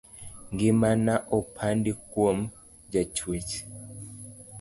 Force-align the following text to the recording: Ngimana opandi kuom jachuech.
Ngimana 0.53 1.13
opandi 1.37 1.91
kuom 2.11 2.37
jachuech. 2.91 3.51